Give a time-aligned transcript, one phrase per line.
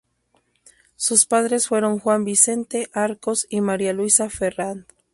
[0.95, 4.87] Sus padres fueron Juan Vicente Arcos y María Luisa Ferrand.